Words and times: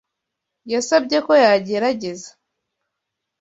Yasabye 0.71 1.17
ko 1.25 1.31
yagerageza. 1.43 2.29